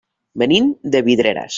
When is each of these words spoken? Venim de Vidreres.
Venim 0.43 0.71
de 0.97 1.05
Vidreres. 1.11 1.49